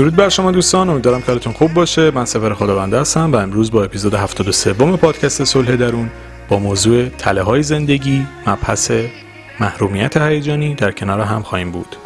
[0.00, 2.10] درود بر شما دوستان امیدوارم کارتون خوب باشه.
[2.10, 6.10] من سفر خداونده هستم و امروز با اپیزود 73 پادکست صلح درون
[6.48, 8.92] با موضوع تله های زندگی مبحث
[9.60, 11.96] محرومیت هیجانی در کنار هم خواهیم بود.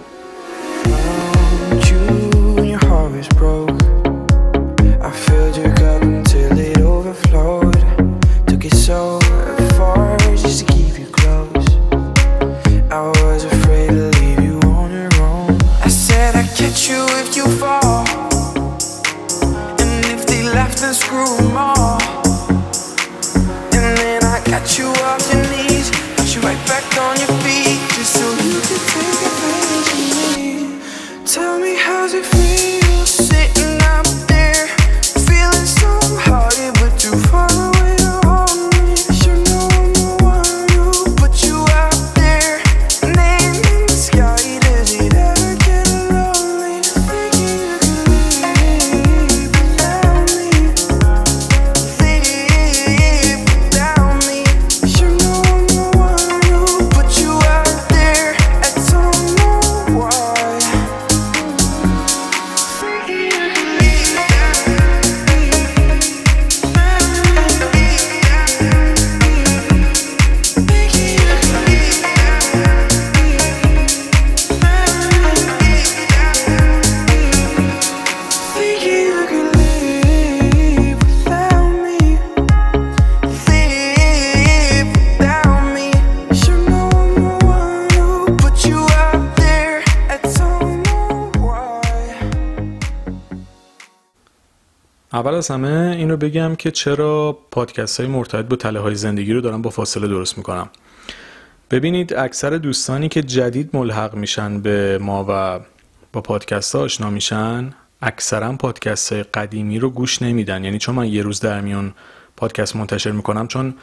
[95.14, 99.32] اول از همه این رو بگم که چرا پادکست های مرتبط با تله های زندگی
[99.32, 100.68] رو دارم با فاصله درست می‌کنم.
[101.70, 105.60] ببینید اکثر دوستانی که جدید ملحق میشن به ما و
[106.12, 107.70] با پادکست ها آشنا میشن
[108.02, 110.64] اکثرا پادکست های قدیمی رو گوش نمیدن.
[110.64, 111.94] یعنی چون من یه روز در میون
[112.36, 113.74] پادکست منتشر می‌کنم چون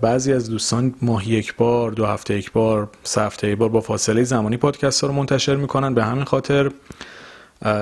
[0.00, 3.80] بعضی از دوستان ماهی یک بار دو هفته یک بار سه هفته یک بار با
[3.80, 5.94] فاصله زمانی پادکست ها رو منتشر می‌کنن.
[5.94, 6.70] به همین خاطر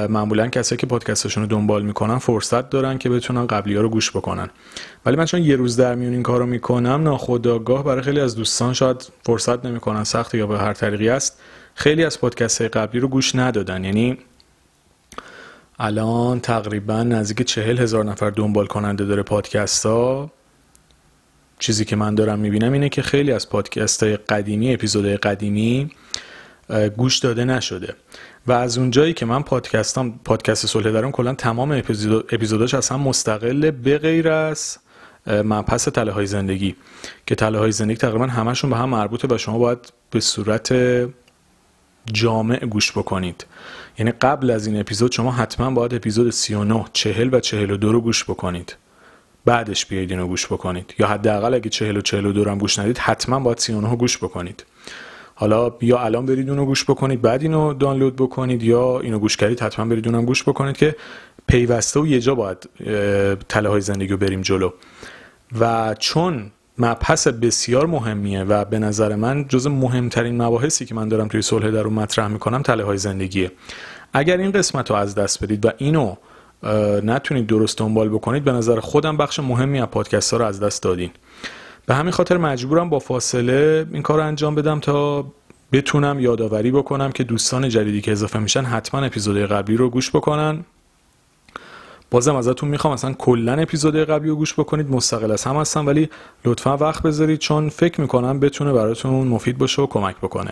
[0.09, 4.11] معمولا کسایی که پادکستشون رو دنبال می‌کنن فرصت دارن که بتونن قبلی ها رو گوش
[4.11, 4.51] بکنن.
[5.07, 8.37] ولی من چون یه روز در میون این کار رو می‌کنم ناخداگاه برای خیلی از
[8.37, 11.41] دوستان شاید فرصت نمی‌کنن سخت یا به هر طریقی است.
[11.75, 13.85] خیلی از پادکست های قبلی رو گوش ندادن.
[13.85, 14.19] یعنی
[15.79, 20.31] الان تقریبا نزدیک چهل هزار نفر دنبال کننده داره پادکست ها
[21.59, 25.91] چیزی که من دارم می‌بینم اینه که خیلی از پادکست های قدیمی اپیزودهای قدیمی
[26.97, 27.95] گوش داده نشده.
[28.47, 31.73] و از اونجایی که من پادکستم پادکست صلح درون کلا تمام
[32.33, 34.79] اپیزوداش اصلا مستقل به غیر از
[35.27, 36.77] مبحث تله های زندگی.
[37.27, 40.75] که تله های زندگی تقریبا همشون به هم مربوطه و شما باید به صورت
[42.13, 43.47] جامع گوش بکنید.
[43.99, 48.25] یعنی قبل از این اپیزود شما حتما باید اپیزود 39 40 و 42 رو گوش
[48.25, 48.77] بکنید.
[49.45, 50.95] بعدش بیاید اینو گوش بکنید.
[50.99, 54.19] یا حداقل اگه 40 و 42 رو هم گوش ندید حتما باید 39 رو گوش
[54.19, 54.65] بکنید.
[55.43, 59.61] حالا یا الان برید اونو گوش بکنید بعد اینو دانلود بکنید یا اینو گوش کردید
[59.61, 60.97] حتما برید اونم گوش بکنید که
[61.47, 62.69] پیوسته و یه جا باید
[63.49, 64.71] تله های زندگی رو بریم جلو.
[65.61, 71.29] و چون مبحث بسیار مهمیه و به نظر من جز مهمترین مباحثی که من دارم
[71.29, 73.53] توی صلح در مطرح می‌کنم تله های زندگیه.
[74.13, 76.15] اگر این قسمت رو از دست بدید و اینو
[77.03, 80.83] نتونید درست دنبال بکنید به نظر خودم بخش مهمی از پادکست ها رو از دست
[80.83, 81.11] دادین.
[81.87, 85.27] به همین خاطر مجبورم با فاصله این کار رو انجام بدم تا
[85.73, 90.65] بتونم یادآوری بکنم که دوستان جدیدی که اضافه میشن حتما اپیزود قبلی رو گوش بکنن.
[92.11, 96.09] بازم ازتون می‌خوام اصلا کلا اپیزود قبلی رو گوش بکنید مستقل از هم هستم ولی
[96.45, 100.51] لطفا وقت بذارید چون فکر می‌کنم بتونه براتون مفید باشه و کمک بکنه.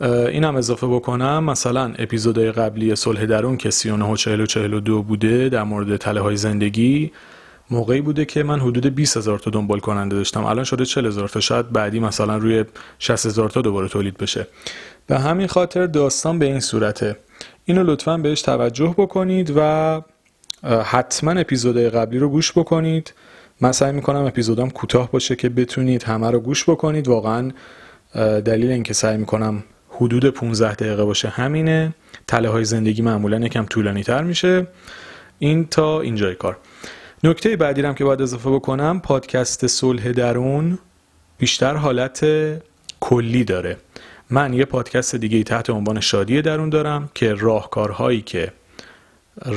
[0.00, 5.02] این هم اضافه بکنم مثلا اپیزود قبلی صلح درون که 39 و 40 و 42
[5.02, 7.12] بوده در مورد تله های زندگی.
[7.70, 10.44] موقعی بوده که من حدود 20 هزار تا دنبال کننده داشتم.
[10.44, 11.40] الان شده 40 هزار تا.
[11.40, 12.64] شاید بعدی مثلا روی
[12.98, 14.46] 60 هزار تا دوباره تولید بشه.
[15.06, 17.16] به همین خاطر داستان به این صورته.
[17.64, 20.00] اینو لطفا بهش توجه بکنید و
[20.84, 23.14] حتما اپیزودهای قبلی رو گوش بکنید.
[23.60, 27.08] من سعی می‌کنم اپیزودام کوتاه باشه که بتونید همه رو گوش بکنید.
[27.08, 27.50] واقعا
[28.44, 31.94] دلیل اینکه سعی می‌کنم حدود 15 دقیقه باشه همینه.
[32.26, 34.66] تله های زندگی معمولا یکم طولانی تر میشه.
[35.38, 36.56] این تا اینجای کار.
[37.24, 40.78] نکته بعدی هم که باید اضافه بکنم پادکست صلح درون
[41.38, 42.26] بیشتر حالت
[43.00, 43.76] کلی داره.
[44.30, 48.52] من یه پادکست دیگه تحت عنوان شادی درون دارم که راهکارهایی که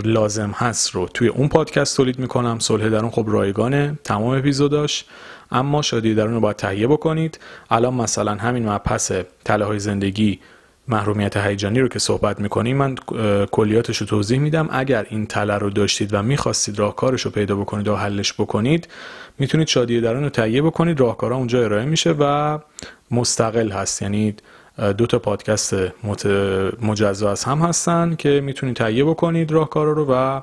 [0.03, 2.59] لازم هست رو توی اون پادکست تولید می‌کنم.
[2.59, 5.05] صلح درون خب رایگانه تمام اپیزوداش.
[5.51, 7.39] اما شادی درون رو باید تهیه بکنید.
[7.69, 9.11] الان مثلا همین مبحث
[9.45, 10.39] تله های زندگی
[10.91, 12.95] محرومیت هیجانی رو که صحبت می‌کنیم من
[13.51, 14.69] کلیاتش رو توضیح میدم.
[14.71, 18.87] اگر این تله رو داشتید و می‌خواستید راهکارش رو پیدا بکنید و حلش بکنید
[19.39, 20.99] می‌تونید شادی درون رو تهیه بکنید.
[20.99, 22.59] راهکارها اونجا ارائه میشه و
[23.11, 24.01] مستقل هست.
[24.01, 24.35] یعنی
[24.97, 25.73] دو تا پادکست
[26.81, 30.41] مجزا از هم هستن که می‌تونید تهیه بکنید راهکارا رو و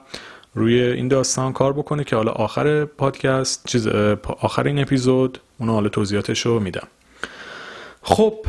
[0.55, 3.87] روی این داستان کار بکنه که حالا آخر پادکست چیز
[4.41, 6.89] آخر این اپیزود اون حالا توضیحاتش رو میدم.
[8.03, 8.47] خب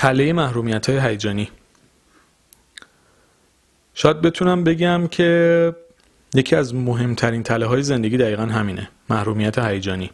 [0.00, 1.50] تله محرومیت های هیجانی.
[3.94, 5.72] شاید بتونم بگم که
[6.34, 10.10] یکی از مهمترین تله های زندگی دقیقا همینه محرومیت هیجانی.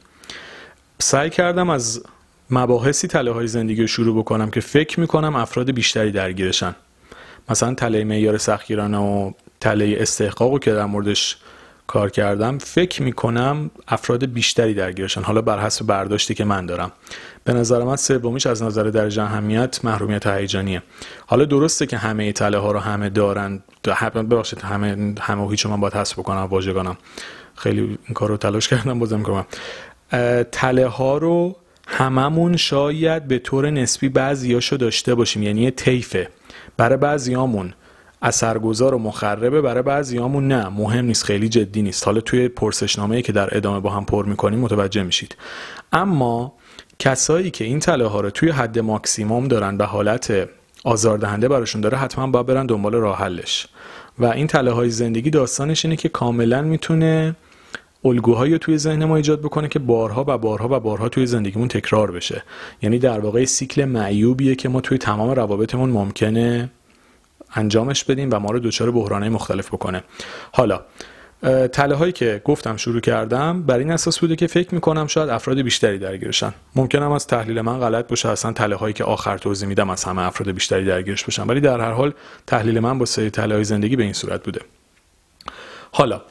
[0.98, 2.02] سعی کردم از
[2.50, 6.74] مباحثی تله های زندگی رو شروع بکنم که فکر می‌کنم افراد بیشتری درگیرشن.
[7.48, 11.36] مثلا تله معیار سختگیرانه و تله استحقاق که در موردش
[11.86, 15.22] کار کردم فکر می‌کنم افراد بیشتری درگیرشن.
[15.22, 16.92] حالا بر حسب برداشتی که من دارم.
[17.44, 20.82] به نظر من سومیش از نظر درجه اهمیت محرومیت هیجانیه.
[21.26, 23.62] حالا درسته که همه تله ها رو همه دارن.
[24.14, 26.96] ببخشید همه همه هیچ من باید حسب بکنم واژگانم.
[27.54, 29.46] خیلی این کار رو تلاش کردم بازم کنم
[30.52, 31.56] تله ها رو
[31.88, 35.42] هممون شاید به طور نسبی بعضیاشو داشته باشیم.
[35.42, 36.28] یعنی طیفه.
[36.76, 37.74] برای بعضیامون.
[38.22, 40.68] اثرگذار و مخربه برای بعضیامون نه.
[40.68, 42.04] مهم نیست خیلی جدی نیست.
[42.06, 45.36] حالا توی پرسشنامه که در ادامه با هم پر می‌کنیم متوجه میشید.
[45.92, 46.52] اما
[46.98, 50.48] کسایی که این تله ها رو توی حد ماکسیموم دارن به حالت
[50.84, 53.66] آزاردهنده براشون داره حتما باید برن دنبال راه حلش.
[54.18, 57.36] و این تله های زندگی داستانش اینه که کاملا می‌تونه
[58.04, 62.10] الگوهایی توی ذهن ما ایجاد بکنه که بارها و بارها و بارها توی زندگیمون تکرار
[62.10, 62.42] بشه.
[62.82, 66.70] یعنی در واقع سیکل معیوبیه که ما توی تمام روابطمون ممکنه
[67.54, 70.02] انجامش بدیم و ما رو دچار بحرانهای مختلف بکنه.
[70.52, 70.80] حالا
[71.72, 75.60] تله هایی که گفتم شروع کردم بر این اساس بوده که فکر می‌کنم شاید افراد
[75.60, 76.54] بیشتری درگیرشن.
[76.74, 80.22] ممکنم از تحلیل من غلط باشه اصلا تله هایی که آخر توضیح میدم از همه
[80.22, 81.42] افراد بیشتری درگیرش باشن.
[81.42, 82.12] ولی در هر حال
[82.46, 84.60] تحلیل من با سری تله های زندگی به این صورت بوده.
[85.92, 86.22] حالا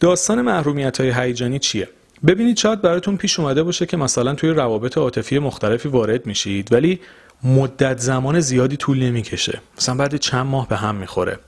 [0.00, 1.88] داستان محرومیت های هیجانی چیه؟
[2.26, 7.00] ببینید شاید براتون پیش اومده باشه که مثلا توی روابط عاطفی مختلفی وارد میشید ولی
[7.44, 9.60] مدت زمان زیادی طول نمی‌کشه.
[9.78, 11.38] مثلا بعد چند ماه به هم می‌خوره.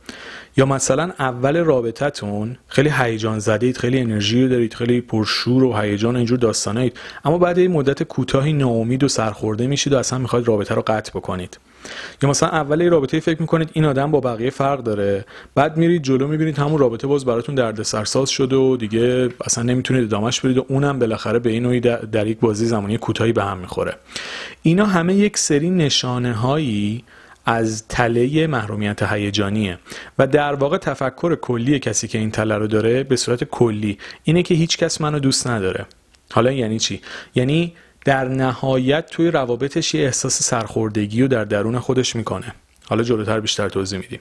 [0.56, 6.38] یا مثلا اول رابطتون خیلی هیجان زدید خیلی انرژی دارید خیلی پرشور و هیجان اینجور
[6.38, 10.82] داستانایید اما بعد این مدت کوتاهی ناامید و سرخورده میشید و اصلا می‌خواید رابطه رو
[10.86, 11.58] قطع بکنید.
[12.22, 16.28] یا مثلا اول رابطه فکر می‌کنید این آدم با بقیه فرق داره بعد میرید جلو
[16.28, 20.64] می‌بینید همون رابطه باز براتون درد سرساز شده و دیگه اصلا نمی‌تونید ادامهش بدید و
[20.68, 23.96] اونم بالاخره به این نوعی در یک بازی زمانی کوتاهی به هم می‌خوره.
[24.62, 27.04] اینا همه یک سری نشانه هایی
[27.46, 29.78] از تله محرومیت هیجانیه
[30.18, 34.42] و در واقع تفکر کلی کسی که این تله رو داره به صورت کلی اینه
[34.42, 35.86] که هیچ کس منو دوست نداره.
[36.32, 37.00] حالا یعنی چی؟
[37.34, 37.72] یعنی
[38.04, 42.54] در نهایت توی روابطش یه احساس سرخوردگی و در درون خودش می‌کنه.
[42.88, 44.20] حالا جلوتر بیشتر توضیح میدیم.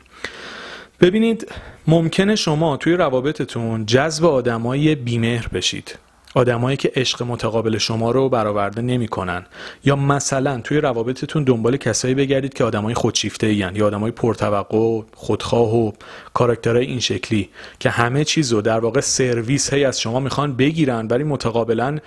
[1.02, 1.52] ببینید
[1.88, 5.98] ممکنه شما توی روابطتون جذب آدمای بیمهر بشید.
[6.36, 9.46] آدمایی که عشق متقابل شما رو برآورده نمی‌کنن.
[9.86, 15.76] یا مثلا توی روابطتون دنبال کسایی بگردید که آدمای خودشیفته این یا آدمای پرتوقع خودخواه
[15.76, 15.92] و
[16.34, 17.50] کاراکترهای این شکلی
[17.80, 21.98] که همه چیز رو در واقع سرویس هی از شما می‌خوان بگیرن ولی متقابلا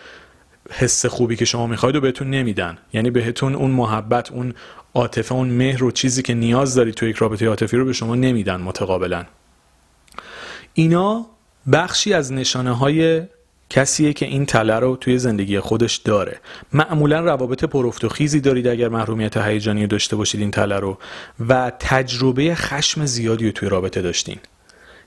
[0.70, 2.78] حس خوبی که شما می‌خواید و بهتون نمیدن.
[2.92, 4.54] یعنی بهتون اون محبت اون
[4.94, 8.14] عاطفه اون مهر و چیزی که نیاز دارید توی یک رابطه عاطفی رو به شما
[8.14, 9.24] نمیدن متقابلا.
[10.74, 11.26] اینا
[11.72, 13.22] بخشی از نشانه های
[13.70, 16.40] کسیه که این تله رو توی زندگی خودش داره.
[16.72, 20.98] معمولا روابط پرفت و خیزی دارید اگر محرومیت هیجانی داشته باشید این تله رو
[21.48, 24.38] و تجربه خشم زیادی رو توی رابطه داشتین.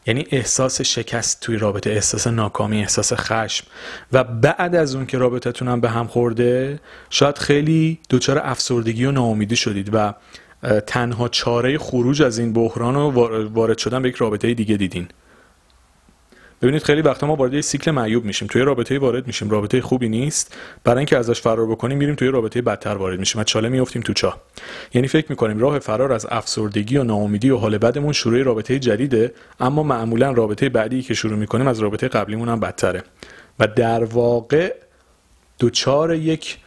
[0.05, 3.67] یعنی احساس شکست توی رابطه احساس ناکامی احساس خشم.
[4.11, 6.79] و بعد از اون که رابطتون هم به هم خورده
[7.09, 10.13] شاید خیلی دچار افسردگی و ناامیدی شدید و
[10.87, 13.11] تنها چاره خروج از این بحران و
[13.53, 15.07] وارد شدن به یک رابطه دیگه دیدین.
[16.63, 18.47] ببینید خیلی وقتا ما وارد سیکل معیوب میشیم.
[18.47, 19.49] توی رابطه وارد میشیم.
[19.49, 20.55] رابطه خوبی نیست.
[20.83, 24.13] برای اینکه ازش فرار بکنیم میریم توی رابطه بدتر وارد میشیم و چاله میافتیم تو
[24.13, 24.41] چاه.
[24.93, 29.33] یعنی فکر می‌کنیم راه فرار از افسردگی و ناامیدی و حال بدمون شروع رابطه جدیده
[29.59, 33.03] اما معمولا رابطه بعدی که شروع می‌کنیم از رابطه قبلیمون هم بدتره.
[33.59, 34.75] و در واقع
[35.59, 36.57] دوچار یک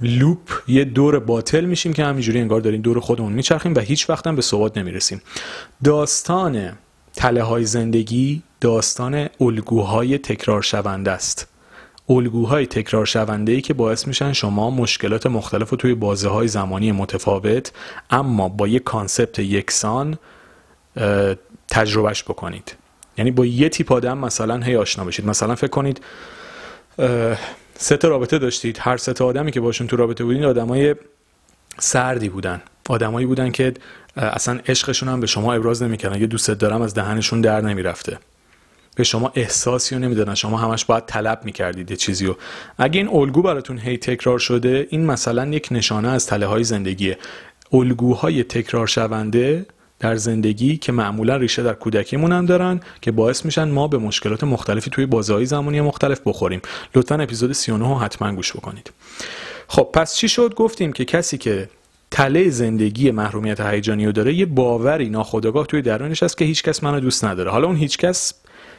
[0.00, 4.28] لوپ یه دور باطل میشیم که همینجوری انگار داریم دور خودمون میچرخیم و هیچ وقت
[4.28, 5.22] به ثبات نمی‌رسیم.
[5.84, 6.72] داستان
[7.14, 11.46] تله های زندگی داستان الگوهای تکرار شونده است.
[12.08, 16.92] الگوهای تکرار شونده ای که باعث میشن شما مشکلات مختلف رو توی بازه های زمانی
[16.92, 17.72] متفاوت
[18.10, 20.18] اما با یک کانسپت یکسان
[21.68, 22.76] تجربهش بکنید.
[23.18, 25.26] یعنی با یه تیپ آدم مثلا هی آشنا بشید.
[25.26, 26.00] مثلا فکر کنید
[27.74, 28.78] سه رابطه داشتید.
[28.80, 30.94] هر سه آدمی که باشون تو رابطه بودین آدمای
[31.80, 32.62] سردی بودن.
[32.88, 33.74] آدمایی بودن که
[34.16, 36.20] اصلا عشقشون هم به شما ابراز نمی‌کردن.
[36.20, 38.18] یه دوست دارم از دهنشون در نمی‌رفته.
[38.96, 40.34] به شما احساسی رو نمی‌دادن.
[40.34, 42.36] شما همش باید طلب می‌کردید یه چیزی رو.
[42.78, 47.18] اگه این الگو براتون هی تکرار شده این مثلا یک نشانه از تله های زندگیه.
[47.72, 49.66] الگوهای تکرار شونده
[50.00, 54.44] در زندگی که معمولا ریشه در کودکیمون هم دارن که باعث میشن ما به مشکلات
[54.44, 56.60] مختلفی توی بازهای زمانی مختلف بخوریم.
[56.94, 58.90] لطفا اپیزود 39 حتما گوش بکنید.
[59.72, 61.68] خب پس چی شد؟ گفتیم که کسی که
[62.10, 67.00] تله زندگی محرومیت هیجانی رو داره یه باوری ناخودآگاه توی درونش هست که هیچکس منو
[67.00, 67.50] دوست نداره.
[67.50, 68.34] حالا اون هیچکس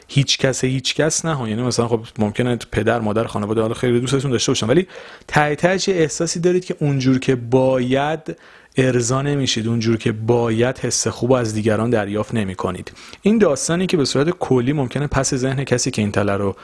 [0.08, 1.48] هیچ کس هیچ کس نه.
[1.48, 4.86] یعنی مثلا خب ممکنه پدر مادر خانواده حالا خیلی دوستتون داشته باشن ولی
[5.28, 8.36] ته تهش احساسی دارید که اونجور که باید
[8.76, 13.96] ارضا نمیشید اونجور که باید حس خوب از دیگران دریافت نمی کنید این داستانی که
[13.96, 16.56] به صورت کلی ممکنه پس ذهن کسی که این تله رو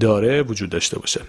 [0.00, 1.20] داره وجود داشته باشه.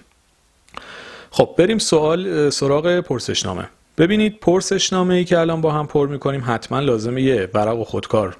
[1.37, 3.69] خب بریم سوال سراغ پرسشنامه.
[3.97, 8.37] ببینید پرسشنامه ای که الان با هم پر می‌کنیم حتما لازمه یه ورق و خودکار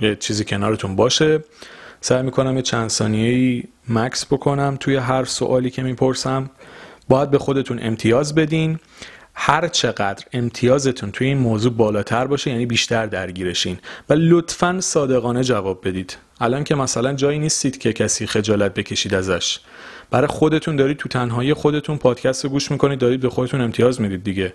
[0.00, 1.44] یه چیزی کنارتون باشه.
[2.00, 6.50] سعی می‌کنم یه چند ثانیه مکس بکنم توی هر سوالی که می‌پرسم.
[7.08, 8.78] باید به خودتون امتیاز بدین.
[9.34, 13.78] هر چقدر امتیازتون توی این موضوع بالاتر باشه یعنی بیشتر درگیرشین.
[14.08, 16.16] و لطفا صادقانه جواب بدید.
[16.40, 19.58] الان که مثلا جایی نیستید که کسی خجالت بکشید ازش.
[20.10, 24.24] برای خودتون دارید تو تنهایی خودتون پادکست رو گوش می‌کنید دارید به خودتون امتیاز می‌دید
[24.24, 24.54] دیگه.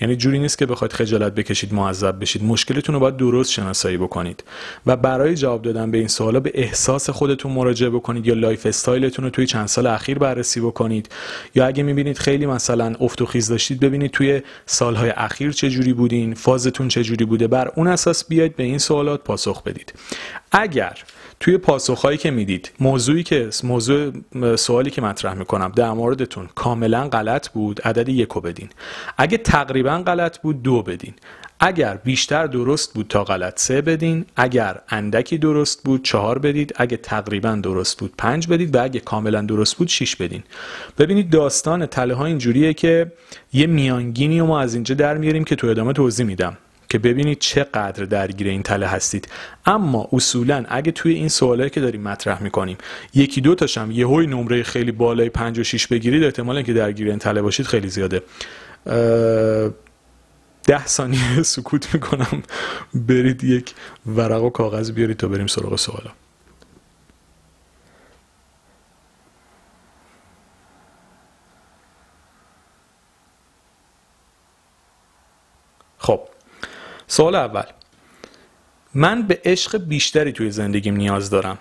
[0.00, 2.44] یعنی جوری نیست که بخواید خجالت بکشید معذب بشید.
[2.44, 4.44] مشکلتون رو باید درست شناسایی بکنید.
[4.86, 9.24] و برای جواب دادن به این سوالا به احساس خودتون مراجعه بکنید یا lifestyle تون
[9.24, 11.08] رو توی چند سال اخیر بررسی بکنید.
[11.54, 15.92] یا اگه می‌بینید خیلی مثلا افت و خیز داشتید ببینید توی سالهای اخیر چه جوری
[15.92, 17.46] بودین فازتون چه جوری بوده.
[17.46, 19.92] بر اون اساس بیاید به این سوالات پاسخ بدید.
[20.52, 20.98] اگر
[21.40, 24.12] توی پاسخهایی که می‌دید موضوعی که موضوع
[24.56, 28.68] سوالی که مطرح می‌کنم در موردتون کاملا غلط بود عدد یکو بدین.
[29.18, 31.14] اگه تقریبا غلط بود دو بدین.
[31.60, 34.24] اگر بیشتر درست بود تا غلط سه بدین.
[34.36, 36.74] اگر اندکی درست بود چهار بدید.
[36.76, 38.74] اگه تقریبا درست بود پنج بدید.
[38.74, 40.42] و اگه کاملا درست بود شیش بدین.
[40.98, 43.12] ببینید داستان تله ها اینجوریه که
[43.52, 46.58] یه میانگینی رو ما از اینجا در میاریم که تو ادامه توضیح میدم.
[46.88, 49.28] که ببینید چقدر درگیر این تله هستید.
[49.66, 52.78] اما اصولا اگه توی این سوالایی که داریم مطرح می‌کنیم
[53.14, 57.18] یکی دو تاشم هوی نمره خیلی بالای 5 و 6 بگیرید احتمال که درگیر این
[57.18, 58.22] تله باشید خیلی زیاده.
[60.66, 62.42] ده ثانیه سکوت می‌کنم.
[62.94, 63.74] برید یک
[64.06, 66.10] ورق و کاغذ بیارید تا بریم سراغ سوالا
[75.98, 76.20] خب
[77.06, 77.64] سوال اول.
[78.94, 81.58] من به عشق بیشتری توی زندگیم نیاز دارم.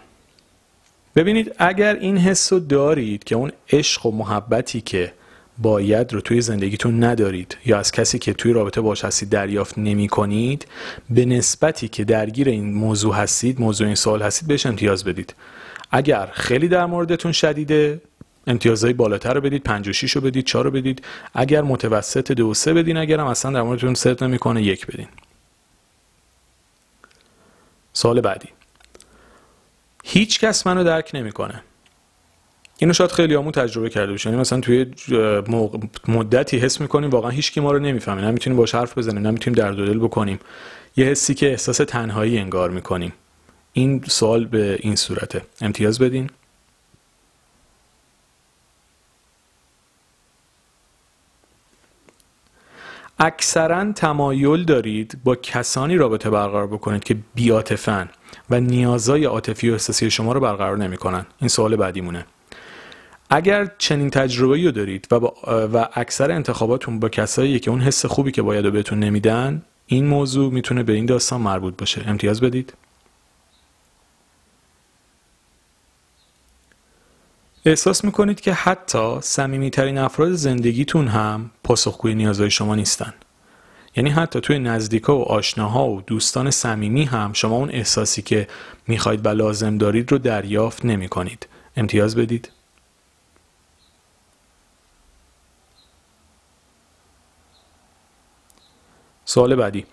[1.16, 5.14] ببینید اگر این حس رو دارید که اون عشق و محبتی که
[5.58, 10.08] باید رو توی زندگیتون ندارید یا از کسی که توی رابطه باش هستید دریافت نمی
[10.08, 10.68] کنید
[11.10, 15.36] به نسبتی که درگیر این موضوع هستید موضوع این سوال هستید بهش امتیاز بدید.
[15.92, 18.02] اگر خیلی در موردتون شدیده
[18.48, 21.02] امتیازهای بالاتر رو بدید 5 و 6 رو بدید 4 رو بدید.
[21.34, 25.08] اگر متوسط 2 و 3 بدین اگر هم اصلا در موردتون صدق نمی‌کنه یک بدین.
[27.96, 28.50] سال بعدی.
[30.04, 31.64] هیچ کس منو درک نمی‌کنه.
[32.78, 34.86] اینو شاید خیلی همون تجربه کرده باشین یعنی مثلا توی
[36.08, 38.22] مدتی حس می‌کنیم واقعا هیچ کی ما رو نمی‌فهمه.
[38.22, 40.40] نمی‌تونیم باش حرف بزنیم نمی‌تونیم درد و دل بکنیم.
[40.98, 43.14] یه حسی که احساس تنهایی انگار می‌کنیم.
[43.74, 45.42] این سوال به این صورته.
[45.62, 46.30] امتیاز بدین.
[53.20, 58.10] اکثرا تمایل دارید با کسانی رابطه برقرار بکنید که بیاتفن
[58.50, 61.26] و نیازهای عاطفی و احساسی شما رو برقرار نمی‌کنن.
[61.40, 62.26] این سوال بعدیمونه.
[63.30, 65.16] اگر چنین تجربه رو دارید و,
[65.74, 70.06] و اکثر انتخاباتون با کسایی که اون حس خوبی که باید رو بهتون نمیدن این
[70.08, 72.04] موضوع می‌تونه به این داستان مربوط باشه.
[72.08, 72.74] امتیاز بدید.
[77.68, 83.14] احساس می‌کنید که حتی صمیمیترین افراد زندگیتون هم پاسخگوی نیازهای شما نیستن
[83.96, 88.48] یعنی حتی توی نزدیکا و آشناها و دوستان صمیمی هم شما اون احساسی که
[88.88, 91.48] می‌خواید و لازم دارید رو دریافت نمی کنید.
[91.78, 92.52] امتیاز بدید.
[99.26, 99.86] سوال بعدی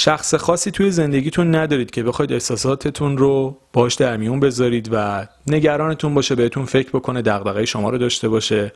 [0.00, 6.14] شخص خاصی توی زندگیتون ندارید که بخواید احساساتتون رو باش در میون بذارید و نگرانتون
[6.14, 8.72] باشه بهتون فکر بکنه دغدغه شما رو داشته باشه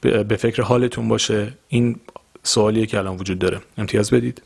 [0.00, 1.58] به فکر حالتون باشه.
[1.68, 2.00] این
[2.42, 3.60] سوالیه که الان وجود داره.
[3.78, 4.42] امتیاز بدید.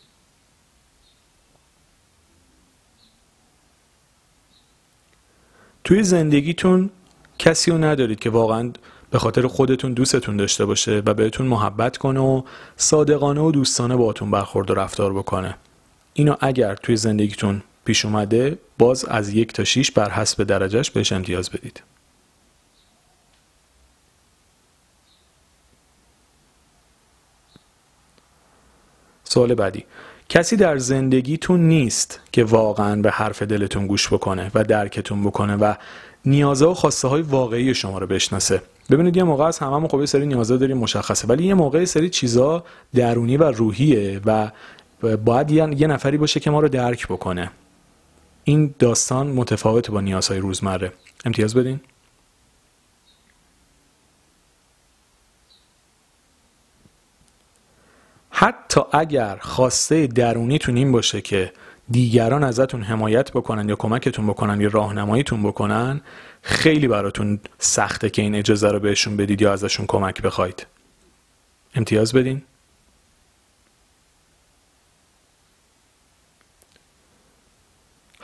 [5.85, 6.91] توی زندگیتون
[7.39, 8.73] کسی رو ندارید که واقعا
[9.11, 12.43] به خاطر خودتون دوستتون داشته باشه و بهتون محبت کنه و
[12.77, 15.55] صادقانه و دوستانه باهاتون برخورد و رفتار بکنه.
[16.19, 21.13] اینو اگر توی زندگیتون پیش اومده باز از یک تا شیش بر حسب درجهش بهش
[21.13, 21.83] امتیاز بدید.
[29.25, 29.85] سوال بعدی.
[30.29, 35.75] کسی در زندگیتون نیست که واقعا به حرف دلتون گوش بکنه و درکتون بکنه و
[36.25, 38.63] نیازه و خواسته های واقعی شما رو بشناسه.
[38.91, 41.29] ببینید یه موقع از همه خب یه سری نیازه داریم مشخصه.
[41.29, 44.51] ولی یه موقع سری چیزا درونی و روحیه و
[45.01, 47.51] باید یه نفری باشه که ما رو درک بکنه.
[48.45, 50.93] این داستان متفاوت با نیازهای روزمره.
[51.25, 51.81] امتیاز بدین.
[58.31, 61.53] حتی اگر خواسته درونیتون این باشه که
[61.91, 66.01] دیگران ازتون حمایت بکنن یا کمکتون بکنن یا راهنماییتون بکنن
[66.43, 70.67] خیلی براتون سخته که این اجازه رو بهشون بدید یا ازشون کمک بخواید.
[71.75, 72.43] امتیاز بدین.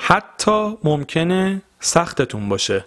[0.07, 2.85] حتی ممکنه سختتون باشه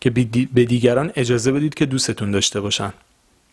[0.00, 0.10] که
[0.54, 2.92] به دیگران اجازه بدید که دوستتون داشته باشن.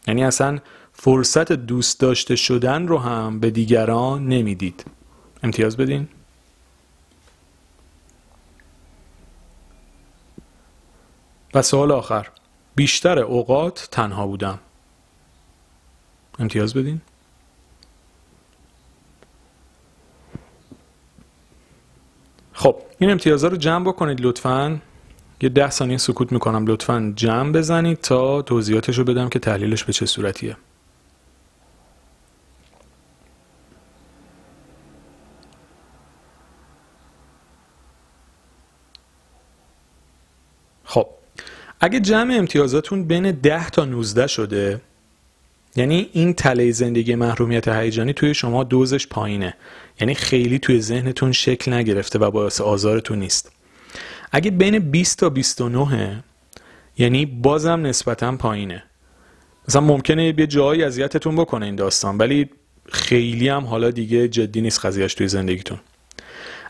[0.07, 0.59] یعنی اصلا
[0.93, 4.85] فرصت دوست داشته شدن رو هم به دیگران نمی‌دید.
[5.43, 6.07] امتیاز بدین.
[11.53, 12.27] و سوال آخر.
[12.75, 14.59] بیشتر اوقات تنها بودم.
[16.39, 17.01] امتیاز بدین.
[22.53, 22.75] خب.
[22.99, 24.79] این امتیازها رو جمع بکنید لطفا.
[25.41, 26.67] یه ده ثانیه سکوت می‌کنم.
[26.67, 30.57] لطفا جمع بزنید تا توضیحاتش رو بدم که تحلیلش به چه صورتیه.
[40.83, 41.07] خب.
[41.79, 44.81] اگه جمع امتیازاتون بین 10 تا 19 شده
[45.75, 49.53] یعنی این تله زندگی محرومیت هیجانی توی شما دوزش پایینه.
[49.99, 53.51] یعنی خیلی توی ذهنتون شکل نگرفته و باعث آزارتون نیست.
[54.31, 56.23] اگه بین 20 تا 29
[56.97, 58.83] یعنی بازم نسبتا پایینه.
[59.67, 62.49] مثلا ممکنه یه جایی اذیتتون بکنه این داستان ولی
[62.91, 65.79] خیلی هم حالا دیگه جدی نیست قضیهش توی زندگیتون.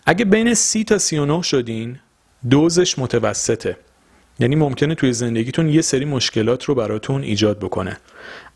[0.06, 2.00] اگه بین 30 تا 39 شدین
[2.50, 3.78] دوزش متوسطه.
[4.40, 7.98] یعنی ممکنه توی زندگیتون یه سری مشکلات رو براتون ایجاد بکنه.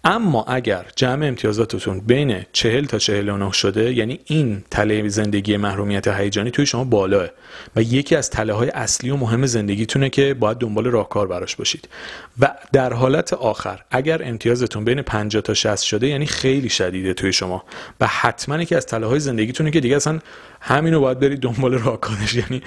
[0.03, 6.51] اما اگر جمع امتیازاتتون بین 40 تا 49 شده یعنی این تله زندگی محرومیت هیجانی
[6.51, 7.27] توی شما بالاه
[7.75, 11.89] و یکی از تله های اصلی و مهم زندگیتونه که باید دنبال راهکار براش باشید.
[12.39, 17.33] و در حالت آخر اگر امتیازتون بین 50 تا 60 شده یعنی خیلی شدیده توی
[17.33, 17.63] شما.
[18.01, 20.19] و حتما یکی از تله های زندگیتونه که دیگه اصلا
[20.61, 22.35] همینو باید برید دنبال راهکارش.
[22.35, 22.61] یعنی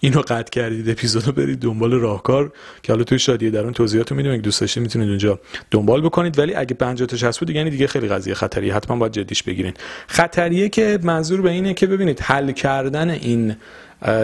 [0.00, 4.34] اینو قطع کردید اپیزودو برید دنبال راهکار که حالا توی شادیه در اون توضیحاتو می‌دونم
[4.34, 6.38] اگه دوست داشتید می‌تونید اونجا دنبال بکنید.
[6.38, 8.74] ولی اگه 50 تا 60 بود یعنی دیگه خیلی قضیه خطریه.
[8.74, 9.74] حتما باید جدیش بگیرین.
[10.06, 13.56] خطریه که منظور به اینه که ببینید حل کردن این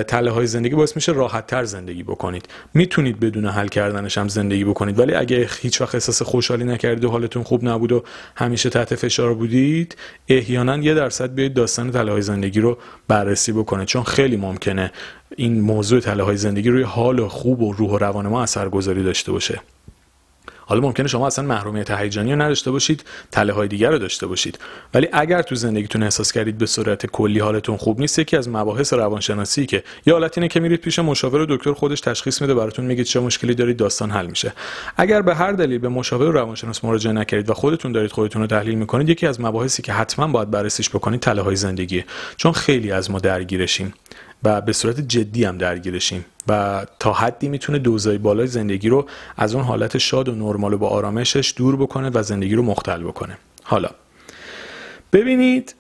[0.09, 2.49] تله های زندگی باعث میشه راحت تر زندگی بکنید.
[2.75, 7.11] می‌تونید بدون حل کردنش هم زندگی بکنید ولی اگه هیچ وقت احساس خوشحالی نکردید و
[7.11, 8.03] حالتون خوب نبود و
[8.37, 9.97] همیشه تحت فشار بودید
[10.29, 14.93] احیانا یه درصد بیاید داستان تله های زندگی رو بررسی بکنید چون خیلی ممکنه
[15.37, 19.33] این موضوع تله های زندگی روی حال خوب و روح و روان ما اثرگذاری داشته
[19.33, 19.61] باشه.
[20.73, 24.59] حالا ممکنه شما اصلا محرومیت هیجانی رو نداشته باشید تله های دیگر رو داشته باشید.
[24.95, 28.93] ولی اگر تو زندگیتون احساس کردید به صورت کلی حالتون خوب نیست یکی از مباحث
[28.93, 32.85] روانشناسی که یه حالت اینه که میرید پیش مشاور و دکتر خودش تشخیص میده براتون
[32.85, 34.53] میگه چه مشکلی دارید داستان حل میشه.
[34.97, 38.49] اگر به هر دلیل به مشاور و روانشناس مراجعه نکردید و خودتون دارید خودتون رو
[38.49, 42.05] تحلیل می‌کنید یکی از مباحثی که حتما باید بررسیش بکنید تله های زندگی
[42.37, 43.95] چون خیلی از ما درگیرشیم.
[44.45, 49.55] و به صورت جدی هم درگیرشیم و تا حدی می‌تونه دوزای بالای زندگی رو از
[49.55, 53.39] اون حالت شاد و نرمال و با آرامشش دور بکنه و زندگی رو مختل بکنه.
[53.63, 53.91] حالا
[55.13, 55.75] ببینید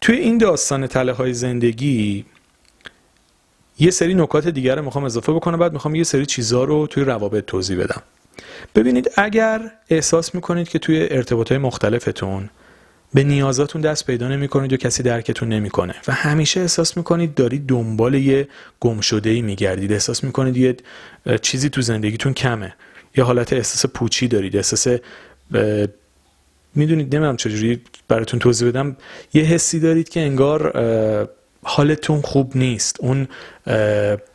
[0.00, 2.24] توی این داستان تله های زندگی
[3.78, 7.04] یه سری نکات دیگر رو می‌خوام اضافه بکنم بعد می‌خوام یه سری چیزها رو توی
[7.04, 8.02] روابط توضیح بدم.
[8.74, 12.50] ببینید اگر احساس می‌کنید که توی ارتباط های مختلفتون
[13.14, 15.94] به نیازاتون دست پیدا نمی‌کنید و کسی درکتون نمی‌کنه.
[16.08, 18.48] و همیشه احساس می‌کنید دارید دنبال یه
[18.80, 19.92] گم شده ای میگردید.
[19.92, 20.76] احساس می‌کنید یه
[21.42, 22.74] چیزی تو زندگیتون کمه.
[23.16, 24.56] یه حالت احساس پوچی دارید.
[24.56, 24.86] احساس
[26.74, 28.96] می‌دونید نمی‌دونم چجوری براتون توضیح بدم.
[29.34, 30.78] یه حسی دارید که انگار
[31.62, 32.96] حالتون خوب نیست.
[33.00, 33.28] اون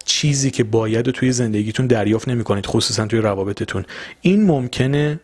[0.05, 3.85] چیزی که باید توی زندگیتون دریافت نمی کنید خصوصا توی روابطتون.
[4.21, 5.19] این ممکنه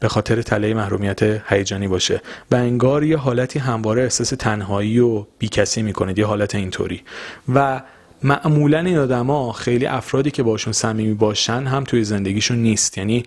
[0.00, 2.20] به خاطر تله محرومیت هیجانی باشه.
[2.50, 7.02] و انگار یه حالتی همواره احساس تنهایی و بیکسی می‌کنید یه حالت اینطوری.
[7.54, 7.82] و
[8.22, 12.98] معمولا این آدما خیلی افرادی که باشون صمیمی باشن هم توی زندگیشون نیست.
[12.98, 13.22] یعنی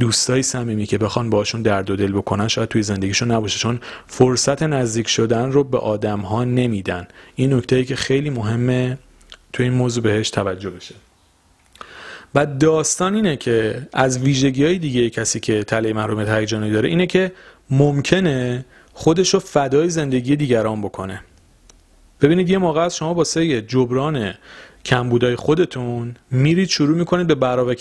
[0.00, 4.62] دوستای صمیمی که بخوان باشون درد و دل بکنن شاید توی زندگیشون نباشه چون فرصت
[4.62, 7.06] نزدیک شدن رو به آدم ها نمیدن.
[7.34, 8.98] این نکته ای که خیلی مهمه
[9.52, 10.94] توی این موضوع بهش توجه بشه.
[12.34, 17.06] و داستان اینه که از ویژگی های دیگه کسی که تله محرومیت هیجانی داره اینه
[17.06, 17.32] که
[17.70, 21.20] ممکنه خودش رو فدای زندگی دیگران بکنه.
[22.20, 24.34] ببینید یه موقع از شما واسه جبران
[24.84, 27.34] کمبودای خودتون میرید شروع می‌کنید به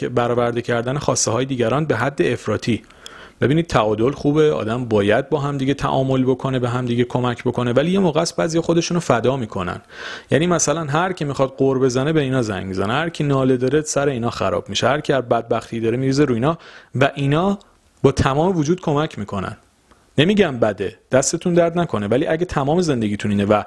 [0.10, 2.82] برآورده کردن خواسته های دیگران به حد افراطی.
[3.44, 7.74] ببینید تعادل خوبه آدم باید با هم دیگه تعامل بکنه به هم دیگه کمک بکنه
[7.74, 9.82] ولی یه موقع است بعضی خودشونو فدا می‌کنن.
[10.32, 13.82] یعنی مثلا هر کی می‌خواد قور بزنه به اینا زنگ می‌زنه هر کی ناله داره
[13.82, 16.58] سر اینا خراب میشه هر کی بدبختی داره میریزه رو اینا
[16.96, 17.60] و اینا
[18.04, 19.58] با تمام وجود کمک می‌کنن.
[20.18, 23.64] نمیگم بده دستتون درد نکنه ولی اگه تمام زندگیتون اینه و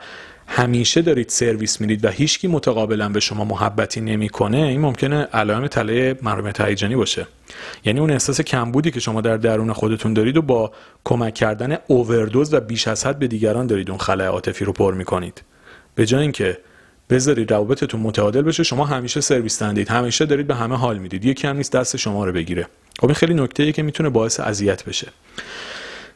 [0.46, 6.18] همیشه دارید سرویس میرید و هیچکی متقابلا به شما محبتی نمی‌کنه این ممکنه علائم تله
[6.22, 7.26] محرومیت هیجانی باشه.
[7.84, 10.72] یعنی اون احساس کمبودی که شما در درون خودتون دارید و با
[11.04, 14.94] کمک کردن اووردوز و بیش از حد به دیگران دارید اون خلای عاطفی رو پر
[14.94, 15.42] می‌کنید.
[15.94, 16.58] به جای اینکه
[17.10, 21.24] بذارید روابطتون متعادل بشه شما همیشه سرویس دندید همیشه دارید به همه حال می‌دید.
[21.24, 22.66] یکی هم نیست دست شما رو بگیره.
[23.00, 25.08] خب این خیلی نکته که می‌تونه باعث اذیت بشه.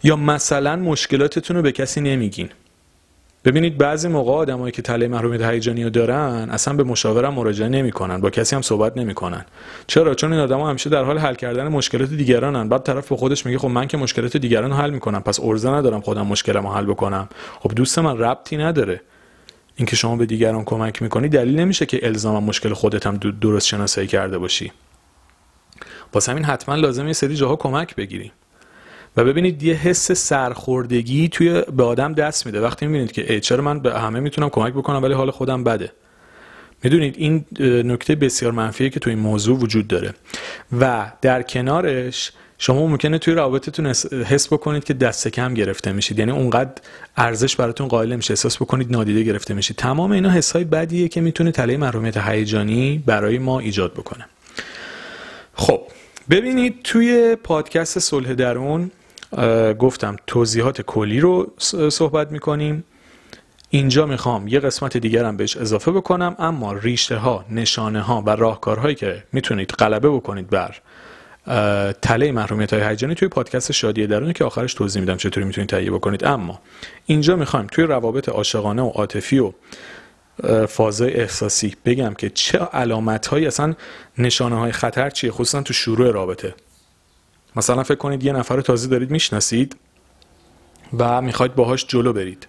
[0.02, 2.48] یا مثلا مشکلاتتون رو به کسی نمیگین.
[3.44, 8.20] ببینید بعضی موقع آدمایی که تله محرومیت هیجانی رو دارن اصلا به مشاورم مراجعه نمی‌کنن
[8.20, 9.44] با کسی هم صحبت نمی‌کنن.
[9.86, 12.68] چرا؟ چون این آدما همیشه در حال حل کردن مشکلات دیگرانن.
[12.68, 16.00] بعد طرف به خودش میگه خب من که مشکلات دیگران حل می‌کنم پس ارزه ندارم
[16.00, 17.28] خودم مشکلمو حل بکنم.
[17.60, 19.00] خب دوست من ربطی نداره.
[19.76, 24.06] اینکه شما به دیگران کمک می‌کنی دلیل نمیشه که الزاما مشکل خودت هم درست شناسایی
[24.06, 24.72] کرده باشی.
[26.14, 28.32] واسه همین حتما لازم یه سری جاها کمک بگیری.
[29.16, 32.60] و ببینید یه حس سرخوردگی توی به آدم دست میده.
[32.60, 35.92] وقتی می‌بینید که چرا من به همه می‌تونم کمک بکنم ولی حال خودم بده.
[36.82, 37.44] می‌دونید این
[37.92, 40.14] نکته بسیار منفیه که توی این موضوع وجود داره.
[40.80, 43.86] و در کنارش شما ممکنه توی روابطتون
[44.26, 46.18] حس بکنید که دست کم گرفته میشید.
[46.18, 46.70] یعنی اونقدر
[47.16, 49.76] ارزش براتون قائل میشه احساس بکنید نادیده گرفته میشید.
[49.76, 54.26] تمام اینا حسای بدیه که می‌تونه تله محرومیت هیجانی برای ما ایجاد بکنه.
[55.54, 55.80] خب
[56.30, 58.90] ببینید توی پادکست صلح درون
[59.78, 61.52] گفتم توضیحات کلی رو
[61.88, 62.84] صحبت می‌کنیم.
[63.70, 68.94] اینجا می‌خوام یه قسمت دیگرم بهش اضافه بکنم اما ریشته ها نشانه ها و راهکارهایی
[68.94, 70.76] که می‌تونید غلبه بکنید بر
[72.02, 75.90] تله محرومیت های هیجانی توی پادکست شادی درونی که آخرش توضیح میدم چطوری می‌تونید تهیه
[75.90, 76.24] بکنید.
[76.24, 76.60] اما
[77.06, 79.52] اینجا می‌خوایم توی روابط عاشقانه و عاطفی و
[80.66, 83.74] فازای احساسی بگم که چه علامت هایی اصلا
[84.18, 86.54] نشانه های خطر چیه خصوصا تو شروع رابطه.
[87.56, 89.76] مثلا فکر کنید یه نفر تازه دارید می‌شناسید
[90.98, 92.46] و می‌خواید باهاش جلو برید.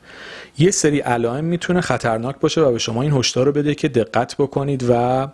[0.57, 4.35] یه سری علائم می‌تونه خطرناک باشه و به شما این هشدار رو بده که دقت
[4.37, 5.27] بکنید و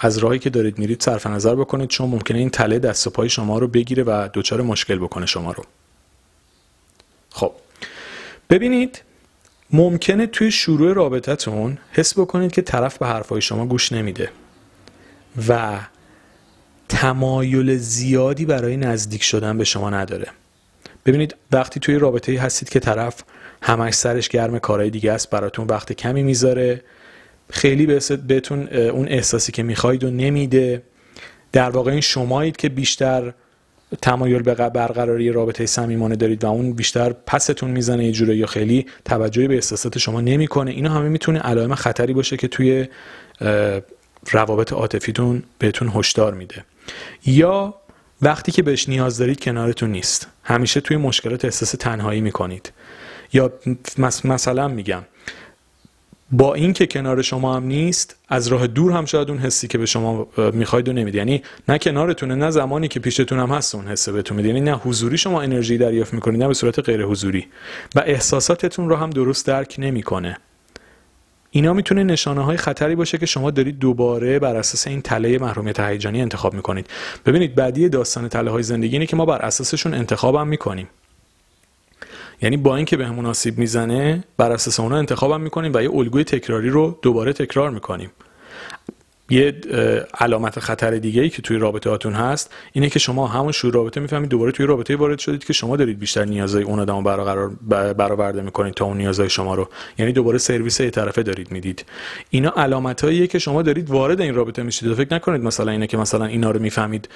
[0.00, 3.28] از راهی که دارید میرید صرف نظر بکنید چون ممکنه این تله دست و پای
[3.28, 5.64] شما رو بگیره و دچار مشکل بکنه شما رو.
[7.30, 7.52] خب
[8.50, 9.02] ببینید
[9.70, 14.30] ممکنه توی شروع رابطتون حس بکنید که طرف به حرفای شما گوش نمیده
[15.48, 15.78] و
[16.88, 20.26] تمایل زیادی برای نزدیک شدن به شما نداره.
[21.06, 23.22] ببینید وقتی توی رابطه هستید که طرف
[23.62, 26.82] همش سرش گرم کارهای دیگه است براتون وقت کمی می‌ذاره
[27.50, 27.86] خیلی
[28.26, 30.82] بهتون اون احساسی که می‌خواید و نمیده.
[31.52, 33.32] در واقع این شمایید که بیشتر
[34.02, 38.86] تمایل به برقراری رابطه صمیمانه دارید و اون بیشتر پستون می‌زنه یه جوری یا خیلی
[39.04, 40.70] توجهی به احساسات شما نمی‌کنه.
[40.70, 42.88] اینا همه می‌تونه علائم خطری باشه که توی
[44.30, 46.64] روابط عاطفیتون بهتون هشدار میده.
[47.26, 47.74] یا
[48.22, 50.28] وقتی که بهش نیاز دارید کنارتون نیست.
[50.44, 52.72] همیشه توی مشکلات احساس تنهایی می‌کنید.
[53.32, 53.52] یا
[53.98, 55.02] مثلا میگم
[56.30, 59.86] با اینکه کنار شما هم نیست از راه دور هم شاید اون حسی که به
[59.86, 64.12] شما می‌خواید و نمیده یعنی نه کنارتونه نه زمانی که پیشتون هم هست اون حسه
[64.12, 64.48] بهتون میده.
[64.48, 67.46] یعنی نه حضوری شما انرژی دریافت می‌کنید نه به صورت غیر حضوری
[67.94, 70.36] و احساساتتون رو هم درست درک نمی‌کنه.
[71.58, 75.80] اینا می‌تونه نشانه های خطری باشه که شما دارید دوباره بر اساس این تله محرومیت
[75.80, 76.86] هیجانی انتخاب می‌کنید.
[77.26, 80.88] ببینید بعدی داستان تله های زندگی اینه که ما بر اساسشون انتخابم می‌کنیم.
[82.42, 86.24] یعنی با اینکه به همون آسیب می‌زنه بر اساس اونا انتخابم می‌کنیم و یه الگوی
[86.24, 88.10] تکراری رو دوباره تکرار می‌کنیم.
[89.30, 89.54] یه
[90.20, 94.00] علامت خطر دیگه ای که توی رابطه هاتون هست اینه که شما همون شروع رابطه
[94.00, 97.50] می‌فهمید دوباره توی رابطه وارد شدید که شما دارید بیشتر نیازهای اون آدمو برقرار
[97.94, 99.68] برآورده می‌کنید تا اون نیازهای شما رو.
[99.98, 101.84] یعنی دوباره سرویس یه طرفه دارید می‌دید.
[102.30, 104.94] اینا علامتاییه که شما دارید وارد این رابطه میشید.
[104.94, 107.08] فکر نکنید مثلا اینه که مثلا اینا رو می‌فهمید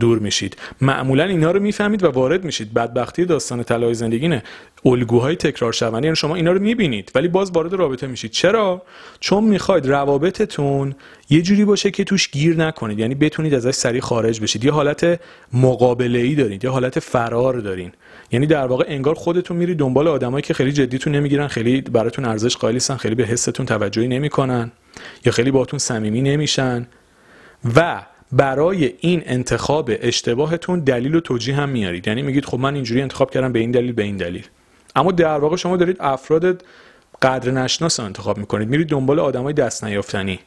[0.00, 0.56] دور میشید.
[0.80, 2.74] معمولا اینا رو می‌فهمید و وارد میشید.
[2.74, 4.40] بدبختی داستان طلای زندگی
[4.84, 8.30] الگوهای تکرار شونده یعنی شما اینا رو می‌بینید ولی باز وارد رابطه میشید.
[8.30, 8.82] چرا؟
[9.20, 10.94] چون می‌خواید روابطتون
[11.30, 12.98] یه جوری باشه که توش گیر نکنید.
[12.98, 14.64] یعنی بتونید ازش سریع خارج بشید.
[14.64, 15.20] یه حالت
[15.52, 17.92] مقابله ای دارید یه حالت فرار دارین.
[18.32, 22.56] یعنی در واقع انگار خودتون میرید دنبال آدمایی که خیلی جدیتون نمی‌گیرن خیلی براتون ارزش
[22.56, 24.72] قائل خیلی به حستون توجهی نمی‌کنن
[25.24, 26.86] یا خیلی باهاتون صمیمی نمیشن.
[27.76, 32.08] و برای این انتخاب اشتباهتون دلیل و توجیه هم میارید.
[32.08, 34.46] یعنی میگید خب من اینجوری انتخاب کردم به این دلیل به این دلیل.
[34.96, 36.64] اما در واقع شما دارید افراد
[37.22, 38.68] قدر نشناس انتخاب می‌کنید.
[38.68, 40.40] میرید دنبال آدمای دست نیافتنی.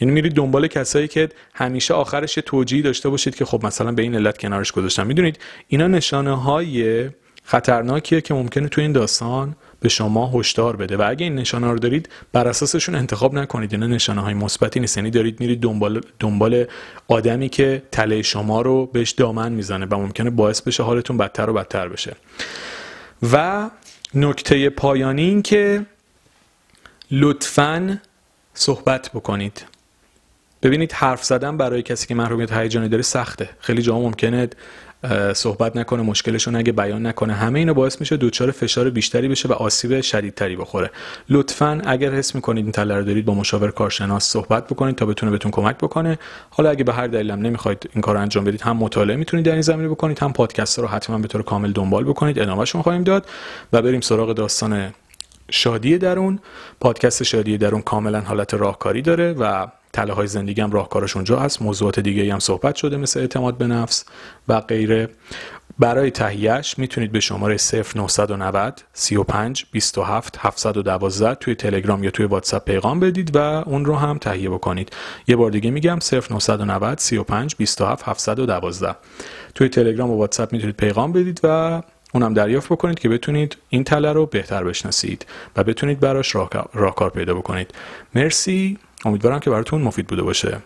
[0.00, 4.02] یعنی میرید دنبال کسایی که همیشه آخرش یه توجیهی داشته باشید که خب مثلا به
[4.02, 7.08] این علت کنارش گذاشتم می‌دونید اینا نشانه های
[7.44, 10.96] خطرناکیه که ممکنه تو این داستان به شما هشدار بده.
[10.96, 13.72] و اگه این نشانه رو دارید بر اساسشون انتخاب نکنید.
[13.72, 14.96] اینا نشانه های مثبتی نیست.
[14.96, 16.64] یعنی دارید میرید دنبال دنبال
[17.08, 21.52] آدمی که تله شما رو بهش دامن می‌زنه و ممکنه باعث بشه حالتون بدتر و
[21.52, 22.16] بدتر بشه.
[23.32, 23.70] و
[24.14, 25.86] نکته پایانی این که
[27.10, 27.98] لطفا
[28.54, 29.64] صحبت بکنید.
[30.64, 33.48] ببینید حرف زدن برای کسی که محرومیت هیجانی داره سخته.
[33.60, 34.48] خیلی جا ممکنه
[35.34, 37.32] صحبت نکنه مشکلشون اگه بیان نکنه.
[37.32, 40.90] همه اینو باعث میشه دچار فشار بیشتری بشه و آسیب شدیدتری بخوره.
[41.28, 45.32] لطفا اگر حس می‌کنید این تله رو دارید با مشاور کارشناس صحبت بکنید تا بتونه
[45.32, 46.18] بهتون کمک بکنه.
[46.50, 49.62] حالا اگه به هر دلیلم نمی‌خواید این کار انجام بدید هم مطالعه می‌تونید در این
[49.62, 52.38] زمینه بکنید هم پادکست رو حتما به طور کامل دنبال بکنید.
[52.38, 53.26] ادامهشون خواهیم داد
[53.72, 54.94] و بریم سراغ داستان
[55.50, 56.38] شادی درون.
[56.80, 61.62] پادکست شادی درون کاملا حالت راهکاری داره و تله های زندگی هم راهکارش اونجا هست.
[61.62, 64.04] موضوعات دیگه هم صحبت شده مثل اعتماد به نفس
[64.48, 65.08] و غیره.
[65.78, 67.56] برای تهیهش می‌تونید به شماره
[67.94, 74.18] 0990 35 27 712 توی تلگرام یا توی واتساپ پیغام بدید و اون رو هم
[74.18, 74.92] تهیه بکنید.
[75.26, 75.98] یه بار دیگه میگم
[76.30, 78.96] 0990 35 27 712
[79.54, 81.82] توی تلگرام و واتساپ می‌تونید پیغام بدید و
[82.14, 86.34] اونم دریافت بکنید که بتونید این تله رو بهتر بشناسید و بتونید براش
[86.74, 87.74] راهکار پیدا بکنید.
[88.14, 88.78] مرسی.
[89.04, 90.58] امیدوارم که براتون مفید بوده باشه.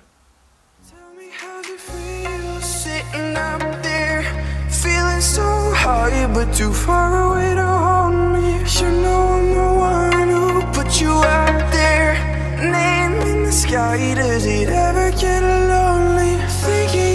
[14.38, 16.32] Does it ever get lonely?
[16.62, 17.07] Thinking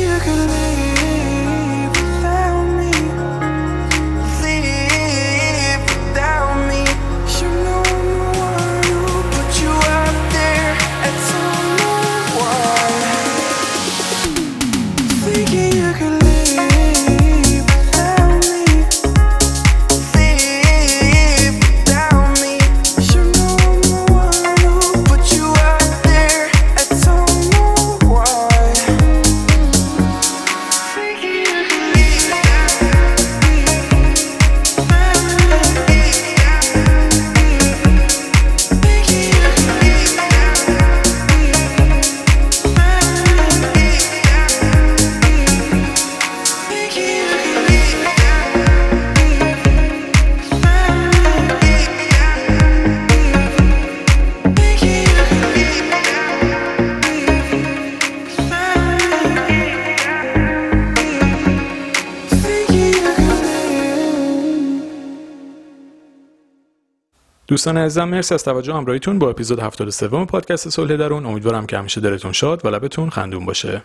[67.64, 71.26] دوستان عزیزم مرسی از توجه همراهیتون با اپیزود 73 پادکست صلح درون.
[71.26, 73.84] امیدوارم که همیشه دلتون شاد و لبتون خندون باشه.